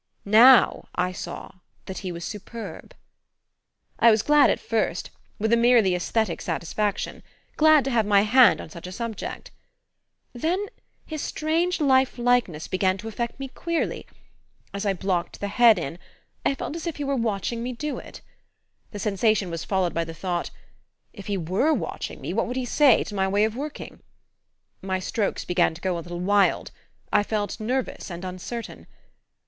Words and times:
Now 0.25 0.85
I 0.95 1.11
saw 1.11 1.51
that 1.85 1.99
he 1.99 2.11
was 2.11 2.25
superb. 2.25 2.95
"I 3.99 4.09
was 4.09 4.23
glad 4.23 4.49
at 4.49 4.59
first, 4.59 5.11
with 5.37 5.53
a 5.53 5.55
merely 5.55 5.93
aesthetic 5.93 6.41
satisfaction: 6.41 7.21
glad 7.55 7.83
to 7.85 7.91
have 7.91 8.07
my 8.07 8.21
hand 8.23 8.59
on 8.59 8.71
such 8.71 8.87
a 8.87 8.91
'subject.' 8.91 9.51
Then 10.33 10.65
his 11.05 11.21
strange 11.21 11.79
life 11.79 12.17
likeness 12.17 12.67
began 12.67 12.97
to 12.97 13.07
affect 13.07 13.39
me 13.39 13.49
queerly 13.49 14.07
as 14.73 14.87
I 14.87 14.93
blocked 14.93 15.39
the 15.39 15.49
head 15.49 15.77
in 15.77 15.99
I 16.43 16.55
felt 16.55 16.75
as 16.75 16.87
if 16.87 16.95
he 16.95 17.03
were 17.03 17.15
watching 17.15 17.61
me 17.61 17.71
do 17.71 17.99
it. 17.99 18.21
The 18.89 18.97
sensation 18.97 19.51
was 19.51 19.63
followed 19.63 19.93
by 19.93 20.03
the 20.03 20.15
thought: 20.15 20.49
if 21.13 21.27
he 21.27 21.37
WERE 21.37 21.75
watching 21.75 22.21
me, 22.21 22.33
what 22.33 22.47
would 22.47 22.57
he 22.57 22.65
say 22.65 23.03
to 23.03 23.13
my 23.13 23.27
way 23.27 23.43
of 23.43 23.55
working? 23.55 23.99
My 24.81 24.97
strokes 24.97 25.45
began 25.45 25.75
to 25.75 25.81
go 25.81 25.95
a 25.95 25.99
little 26.01 26.19
wild 26.19 26.71
I 27.13 27.21
felt 27.21 27.59
nervous 27.59 28.09
and 28.09 28.25
uncertain. 28.25 28.87